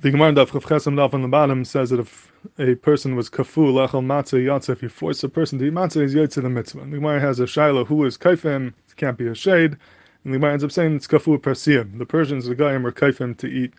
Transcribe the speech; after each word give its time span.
The 0.00 0.10
Gemara 0.10 0.32
Daf 0.32 0.50
Chesem 0.50 0.96
Daf 0.96 1.14
on 1.14 1.22
the 1.22 1.28
bottom 1.28 1.64
says 1.64 1.90
that 1.90 2.00
if 2.00 2.30
a 2.58 2.74
person 2.74 3.16
was 3.16 3.30
kafu 3.30 3.72
lechel 3.72 4.04
matzah 4.04 4.44
yatsa, 4.44 4.70
if 4.70 4.82
you 4.82 4.88
force 4.88 5.22
a 5.22 5.28
person 5.28 5.58
to 5.58 5.66
eat 5.66 5.72
matzah, 5.72 6.02
he's 6.02 6.14
yotze 6.14 6.42
the 6.42 6.50
mitzvah. 6.50 6.80
The 6.80 6.96
Gemara 6.96 7.20
has 7.20 7.40
a 7.40 7.46
shiloh 7.46 7.84
who 7.84 8.04
is 8.04 8.18
kaifim, 8.18 8.68
it 8.68 8.96
can't 8.96 9.16
be 9.16 9.28
a 9.28 9.34
shade, 9.34 9.76
and 10.24 10.34
the 10.34 10.38
Gemara 10.38 10.52
ends 10.52 10.64
up 10.64 10.72
saying 10.72 10.96
it's 10.96 11.06
kafu 11.06 11.38
persiyim. 11.38 11.96
The 11.98 12.04
Persians, 12.04 12.46
the 12.46 12.54
Goyim, 12.54 12.82
were 12.82 12.92
kaifim 12.92 13.36
to 13.38 13.46
eat 13.46 13.72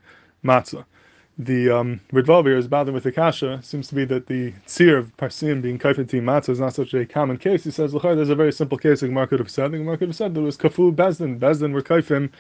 matzah. 0.44 0.86
The 1.38 1.70
um, 1.70 2.00
Ritva 2.14 2.58
is 2.58 2.70
bothered 2.70 2.94
with 2.94 3.04
the 3.04 3.12
kasha. 3.12 3.60
Seems 3.62 3.90
to 3.90 3.96
be 3.96 4.06
that 4.06 4.28
the 4.28 4.54
tzir 4.66 4.98
of 4.98 5.16
parsim 5.18 5.62
being 5.62 5.78
kaifim 5.78 6.08
to 6.10 6.18
eat 6.18 6.24
matzah 6.24 6.50
is 6.50 6.60
not 6.62 6.74
such 6.74 6.94
a 6.94 7.06
common 7.06 7.38
case. 7.38 7.66
He 7.66 7.72
says, 7.72 7.92
there's 7.92 8.30
a 8.30 8.36
very 8.36 8.54
simple 8.54 8.78
case 8.78 9.02
the 9.02 9.10
Gemara 9.10 9.28
could 9.28 9.40
have 9.40 9.52
said. 9.52 9.74
The 9.74 9.80
Gemara 9.80 9.98
could 9.98 10.10
have 10.10 10.16
said 10.16 10.34
that 10.34 10.40
it 10.40 10.44
was 10.44 10.58
kafu 10.58 10.96
bezdin. 10.96 11.40
Bezdin 11.40 11.74
were 11.74 11.84
kaifim 11.84 12.32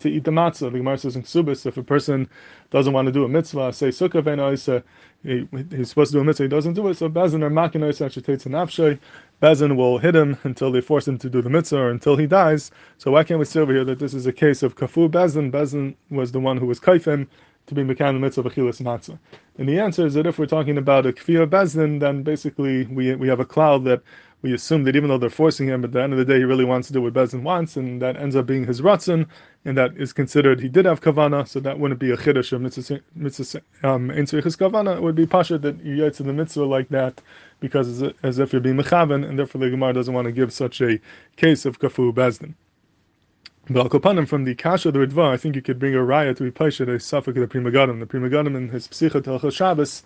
to 0.00 0.10
eat 0.10 0.24
the 0.24 0.30
matzah. 0.30 0.70
The 0.72 0.78
Gemara 0.78 0.98
says 0.98 1.16
in 1.16 1.22
Ksubis, 1.22 1.66
if 1.66 1.76
a 1.76 1.82
person 1.82 2.28
doesn't 2.70 2.92
want 2.92 3.06
to 3.06 3.12
do 3.12 3.24
a 3.24 3.28
mitzvah, 3.28 3.72
say 3.72 3.88
sukkah 3.88 4.22
v'enoisa, 4.22 4.82
he, 5.22 5.48
he's 5.74 5.88
supposed 5.90 6.12
to 6.12 6.18
do 6.18 6.20
a 6.20 6.24
mitzvah, 6.24 6.44
he 6.44 6.48
doesn't 6.48 6.74
do 6.74 6.88
it, 6.88 6.96
so 6.96 7.08
Bezin 7.08 7.42
or 7.42 7.50
makinoisa 7.50 8.06
actually 8.06 8.22
takes 8.22 8.46
an 8.46 8.52
afshay, 8.52 8.98
Bezin 9.40 9.76
will 9.76 9.98
hit 9.98 10.14
him 10.14 10.36
until 10.44 10.72
they 10.72 10.80
force 10.80 11.06
him 11.06 11.18
to 11.18 11.30
do 11.30 11.42
the 11.42 11.50
mitzvah 11.50 11.78
or 11.78 11.90
until 11.90 12.16
he 12.16 12.26
dies. 12.26 12.70
So 12.98 13.10
why 13.12 13.24
can't 13.24 13.38
we 13.38 13.44
see 13.44 13.60
over 13.60 13.72
here 13.72 13.84
that 13.84 13.98
this 13.98 14.14
is 14.14 14.26
a 14.26 14.32
case 14.32 14.62
of 14.62 14.76
kafu 14.76 15.10
Bezin? 15.10 15.50
Bezin 15.50 15.94
was 16.10 16.32
the 16.32 16.40
one 16.40 16.56
who 16.56 16.66
was 16.66 16.80
kaifim 16.80 17.26
to 17.66 17.74
be 17.74 17.82
mekan 17.82 18.14
the 18.14 18.20
mitzvah 18.20 18.42
of 18.42 18.52
achilas 18.52 18.80
matzah. 18.82 19.18
And 19.58 19.68
the 19.68 19.78
answer 19.78 20.06
is 20.06 20.14
that 20.14 20.26
if 20.26 20.38
we're 20.38 20.46
talking 20.46 20.78
about 20.78 21.06
a 21.06 21.12
kfiyah 21.12 21.48
Bezin, 21.48 22.00
then 22.00 22.22
basically 22.22 22.86
we, 22.86 23.14
we 23.14 23.28
have 23.28 23.40
a 23.40 23.44
cloud 23.44 23.84
that 23.84 24.02
we 24.42 24.52
assume 24.52 24.82
that 24.84 24.96
even 24.96 25.08
though 25.08 25.18
they're 25.18 25.30
forcing 25.30 25.68
him, 25.68 25.84
at 25.84 25.92
the 25.92 26.02
end 26.02 26.12
of 26.12 26.18
the 26.18 26.24
day, 26.24 26.38
he 26.38 26.44
really 26.44 26.64
wants 26.64 26.88
to 26.88 26.92
do 26.92 27.00
what 27.00 27.12
Bezin 27.12 27.42
wants, 27.42 27.76
and 27.76 28.02
that 28.02 28.16
ends 28.16 28.34
up 28.34 28.44
being 28.44 28.66
his 28.66 28.80
ratzon, 28.80 29.26
and 29.64 29.78
that 29.78 29.96
is 29.96 30.12
considered 30.12 30.58
he 30.58 30.68
did 30.68 30.84
have 30.84 31.00
kavana, 31.00 31.46
so 31.46 31.60
that 31.60 31.78
wouldn't 31.78 32.00
be 32.00 32.10
a 32.10 32.16
chiddush 32.16 32.52
of 32.52 32.60
mitzvah 32.60 33.62
um, 33.84 34.08
kavana. 34.10 34.96
It 34.96 35.02
would 35.02 35.14
be 35.14 35.26
pasha 35.26 35.58
that 35.58 35.84
you 35.84 35.96
get 35.96 36.14
to 36.14 36.24
the 36.24 36.32
mitzvah 36.32 36.64
like 36.64 36.88
that, 36.88 37.20
because 37.60 38.02
as, 38.24 38.40
if 38.40 38.52
you're 38.52 38.60
being 38.60 38.76
mechaven, 38.76 39.24
and 39.28 39.38
therefore 39.38 39.60
the 39.60 39.70
Gemara 39.70 39.92
doesn't 39.92 40.12
want 40.12 40.26
to 40.26 40.32
give 40.32 40.52
such 40.52 40.80
a 40.80 40.98
case 41.36 41.64
of 41.64 41.78
kafu 41.78 42.12
bezdin. 42.12 42.54
But 43.70 43.94
al 43.94 44.26
from 44.26 44.42
the 44.42 44.56
kasha 44.56 44.90
the 44.90 44.98
Ritva, 44.98 45.30
I 45.30 45.36
think 45.36 45.54
you 45.54 45.62
could 45.62 45.78
bring 45.78 45.94
a 45.94 45.98
raya 45.98 46.36
to 46.36 46.42
be 46.42 46.50
pasha 46.50 46.82
a 46.82 46.98
suffix 46.98 47.28
of 47.28 47.34
the 47.36 47.46
Pri 47.46 47.60
Megadim. 47.60 48.00
The 48.00 48.06
Pri 48.06 48.18
Megadim 48.18 48.56
in 48.56 48.68
his 48.70 48.88
Psicha 48.88 49.22
Telchel 49.22 49.52
Shabbos 49.52 50.02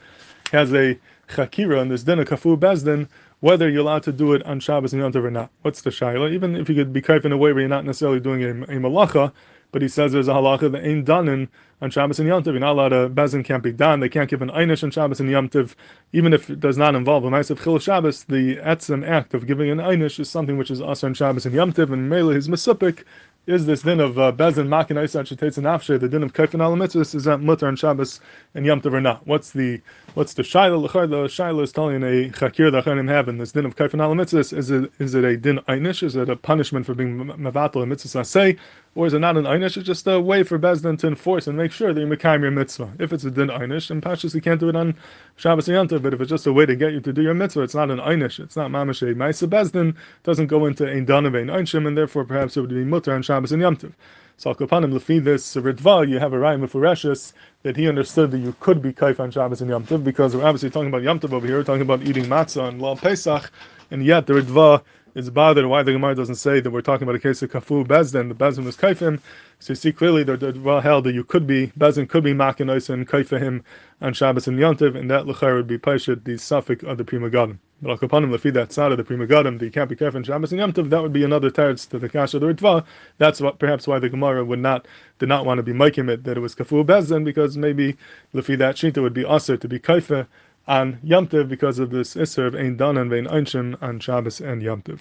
has 0.53 0.75
a 0.75 0.99
chakira, 1.31 1.81
and 1.81 1.91
this 1.91 2.03
then 2.03 2.19
a 2.19 2.27
kafu 2.27 2.59
bezdin 2.59 3.09
whether 3.41 3.69
you're 3.71 3.81
allowed 3.81 4.03
to 4.03 4.13
do 4.13 4.35
it 4.35 4.43
on 4.45 4.61
Shabbos 4.61 4.93
and 4.93 5.01
Yom 5.01 5.13
Tov 5.13 5.25
or 5.25 5.31
not. 5.31 5.51
What's 5.63 5.81
the 5.81 5.91
shaila? 5.91 6.33
Even 6.33 6.55
if 6.55 6.69
you 6.69 6.75
could 6.75 6.93
be 6.93 7.01
kaif 7.01 7.25
in 7.25 7.33
a 7.33 7.37
way 7.37 7.53
where 7.53 7.61
you're 7.61 7.69
not 7.69 7.87
necessarily 7.87 8.21
doing 8.21 8.45
a, 8.45 8.51
a 8.51 8.79
malacha, 8.79 9.33
but 9.73 9.83
he 9.83 9.89
says 9.89 10.13
there's 10.13 10.29
a 10.29 10.33
halacha 10.33 10.71
that 10.73 10.85
ain't 10.87 11.07
done 11.07 11.29
in 11.29 11.49
on 11.81 11.91
Shabbos 11.91 12.19
and 12.19 12.29
Yom 12.29 12.43
Tov. 12.43 12.53
You're 12.53 12.61
not 12.61 12.73
allowed 12.73 12.89
to 12.91 13.09
bezin 13.09 13.43
can't 13.43 13.63
be 13.63 13.73
done. 13.73 14.01
They 14.01 14.09
can't 14.11 14.29
give 14.29 14.43
an 14.43 14.51
einish 14.51 14.85
on 14.85 14.91
Shabbos 14.91 15.21
and 15.21 15.31
Yom 15.31 15.49
Tov, 15.49 15.75
even 16.13 16.35
if 16.35 16.51
it 16.51 16.61
does 16.61 16.77
not 16.77 16.95
involve 16.95 17.25
a 17.25 17.35
of 17.35 17.63
chil 17.63 17.79
Shabbos. 17.79 18.25
The 18.25 18.57
etzem 18.57 19.07
act 19.07 19.33
of 19.33 19.47
giving 19.47 19.71
an 19.71 19.79
einish 19.79 20.21
is 20.21 20.29
something 20.29 20.59
which 20.59 20.71
is 20.71 20.81
also 20.81 21.07
on 21.07 21.15
Shabbos 21.15 21.47
and 21.47 21.55
Yom 21.55 21.73
Tov, 21.73 21.91
and 21.93 22.09
Mele 22.09 22.31
is 22.31 22.49
mesupik 22.49 23.05
is 23.47 23.67
this 23.67 23.83
din 23.83 24.01
of 24.01 24.19
uh, 24.19 24.33
bezin 24.33 24.69
makin 24.69 24.97
oisat 24.97 25.27
shetetz 25.27 25.57
and 25.57 25.67
afshe 25.67 25.99
the 26.01 26.09
din 26.09 26.23
of 26.23 26.33
kaifin 26.33 26.61
al 26.61 26.75
mitzvahs 26.75 27.15
is 27.15 27.25
that 27.25 27.41
mutter 27.41 27.69
on 27.69 27.77
Shabbos 27.77 28.21
and 28.55 28.67
Yom 28.67 28.81
Tov 28.81 28.93
or 28.93 29.01
not? 29.01 29.27
What's 29.27 29.53
the 29.53 29.81
what's 30.15 30.35
the 30.35 30.43
shaila? 30.43 30.83
The 30.83 31.17
shaila 31.29 31.63
is 31.63 31.73
telling 31.73 32.03
a 32.03 32.31
chakir 32.31 32.73
that 32.73 32.85
Chanim 32.85 33.09
have 33.09 33.29
in 33.29 33.39
this 33.39 33.53
din 33.53 33.65
of 33.65 33.77
kaifin 33.77 34.01
al 34.01 34.15
mitzvahs. 34.15 34.57
Is 34.57 34.71
it 34.71 34.91
is 34.99 35.15
it 35.15 35.25
a 35.25 35.37
din 35.37 35.59
einish? 35.69 36.03
Is 36.03 36.17
it 36.17 36.29
a 36.29 36.37
punishment 36.37 36.87
for 36.87 36.95
being 36.95 37.17
mavatal 37.17 37.83
a 37.83 37.87
mitzvah 37.87 38.25
say, 38.25 38.57
or 38.97 39.07
is 39.07 39.13
it 39.13 39.19
not 39.19 39.37
an 39.37 39.45
einish? 39.45 39.77
It's 39.77 39.87
just 39.87 40.07
a 40.07 40.19
way 40.19 40.43
for 40.43 40.59
bezdin 40.59 40.99
to 41.01 41.07
enforce 41.07 41.47
and 41.47 41.57
make 41.57 41.71
sure 41.71 41.93
that 41.93 42.01
you 42.01 42.07
mekayim 42.07 42.41
your 42.41 42.51
mitzvah. 42.51 42.91
If 42.99 43.13
it's 43.13 43.25
a 43.25 43.31
din 43.31 43.49
einish, 43.49 43.91
and 43.91 44.03
pashas 44.03 44.35
you 44.35 44.41
can't 44.41 44.59
do 44.59 44.71
it 44.71 44.75
on 44.75 44.97
Shabbos 45.37 45.69
Tov, 45.69 46.03
but 46.03 46.15
if 46.15 46.21
it's 46.23 46.31
just 46.31 46.47
a 46.47 46.53
way 46.53 46.65
to 46.65 46.75
get 46.75 46.93
you 46.93 47.01
to 47.01 47.13
do 47.13 47.23
your 47.23 47.35
mitzvah, 47.35 47.61
it's 47.61 47.75
not 47.75 47.91
an 47.91 47.99
einish. 47.99 48.41
It's 48.41 48.57
not 48.57 48.71
mamash 48.71 49.03
ma'isa 49.15 49.49
bezdin. 49.49 49.95
Doesn't 50.25 50.47
go 50.47 50.65
into 50.65 50.91
ein 50.91 51.05
dan 51.05 51.27
of 51.27 51.35
ein 51.35 51.49
einshim, 51.49 51.87
and 51.87 51.97
therefore 51.97 52.25
perhaps 52.25 52.57
it 52.57 52.63
would 52.63 52.71
be 52.71 52.85
mutter 52.85 53.15
on 53.15 53.21
Shabbos 53.21 53.53
and 53.53 53.61
Yom 53.61 53.77
Tov. 53.77 53.93
So 54.39 54.55
Alkapanim 54.55 54.93
Lefi 54.93 55.23
this 55.23 55.57
Ritva, 55.57 56.09
you 56.09 56.19
have 56.19 56.33
a 56.33 56.37
Raya 56.37 56.59
Mefureshus 56.59 57.35
that 57.65 57.77
he 57.77 57.89
understood 57.89 58.31
that 58.31 58.39
you 58.39 58.55
could 58.61 58.81
be 58.81 58.95
Kaif 58.95 59.21
on 59.21 59.31
Shabbos 59.31 59.61
and 59.61 59.69
Yom 59.69 59.87
Tov 59.87 60.05
because 60.05 60.35
we're 60.35 60.45
obviously 60.45 60.71
talking 60.71 60.89
about 60.89 61.03
Yom 61.03 61.21
Tov 61.21 61.35
over 61.35 61.47
here, 61.47 61.59
we're 61.59 61.65
talking 61.65 61.83
about 61.83 62.03
eating 62.03 62.25
matzah 62.25 62.69
and 62.69 62.81
Lal 62.81 62.97
Pesach, 62.97 63.51
and 63.91 64.05
yet 64.05 64.27
the 64.27 64.33
Ritva 64.33 64.83
is 65.17 65.31
bothered 65.31 65.65
why 65.65 65.83
the 65.83 65.93
Gemara 65.93 66.15
doesn't 66.15 66.35
say 66.35 66.61
that 66.61 66.71
we're 66.71 66.83
talking 66.83 67.05
about 67.05 67.15
a 67.15 67.19
case 67.19 67.41
of 67.41 67.51
Kafu 67.51 67.87
Bezdin, 67.87 68.29
the 68.29 68.35
Bezdin 68.35 68.67
was 68.67 68.77
Kaifim. 68.77 69.19
So 69.61 69.73
you 69.73 69.75
see 69.75 69.91
clearly 69.91 70.23
that 70.25 70.59
well 70.59 70.83
held 70.83 71.05
that 71.05 71.15
you 71.15 71.25
could 71.25 71.47
be 71.47 71.69
Bezdin 71.69 72.07
could 72.07 72.23
be 72.23 72.35
Makin 72.35 72.69
and 72.69 72.79
Kaifahim 73.09 73.63
on 74.03 74.13
Shabbos 74.13 74.47
and 74.47 74.59
Yom 74.59 74.77
Tov, 74.77 74.95
and 74.95 75.11
that 75.11 75.25
Lechar 75.25 75.55
would 75.55 75.67
be 75.67 75.79
Paishat, 75.79 76.25
the 76.25 76.37
suffix 76.37 76.85
of 76.85 76.99
the 76.99 77.05
Pri 77.05 77.19
Megadim. 77.19 77.57
But 77.81 77.99
Akapanim 77.99 78.31
Lefi 78.37 78.53
that 78.53 78.75
side 78.75 78.93
of 78.93 78.99
the 78.99 79.05
Pri 79.05 79.17
Megadim, 79.17 79.59
the 79.59 79.71
can't 79.71 79.89
be 79.89 79.97
careful 79.97 80.19
in 80.19 80.25
Shabbos 80.25 80.53
and 80.53 80.59
Yom 80.59 80.75
Tov, 80.75 80.91
that 80.91 81.03
would 81.03 81.15
be 81.15 81.25
another 81.25 81.51
teretz 81.51 81.89
to 81.89 81.99
the 81.99 82.11
Kasha 82.11 82.39
the 82.39 82.53
Ritva. 82.53 82.85
That's 83.17 83.41
what 83.41 83.59
perhaps 83.59 83.87
why 83.87 83.99
the 83.99 84.11
Gemara 84.11 84.45
would 84.45 84.59
not 84.59 84.87
did 85.19 85.31
not 85.31 85.47
want 85.47 85.57
to 85.59 85.63
be 85.63 85.73
making 85.73 86.11
it 86.11 86.25
that 86.25 86.37
it 86.37 86.41
was 86.41 86.55
Kafu 86.55 86.85
Bezdin, 86.85 87.25
because 87.25 87.57
maybe 87.57 87.97
Lefi 88.35 88.59
that 88.59 88.77
Shinta 88.77 89.01
would 89.01 89.15
be 89.15 89.25
Aser 89.25 89.57
to 89.57 89.67
be 89.67 89.79
Kaifah 89.79 90.27
on 90.69 90.99
Yom 91.03 91.29
Tov 91.29 91.49
because 91.49 91.79
of 91.79 91.91
this 91.91 92.15
Isser 92.15 92.47
of 92.47 92.55
Ein 92.55 92.77
Danan 92.77 93.09
Vein 93.09 93.27
Einshim 93.27 93.81
on 93.81 94.01
Shabbos 94.01 94.41
and 94.41 94.63
Yom 94.63 94.83
Tov. 94.83 94.95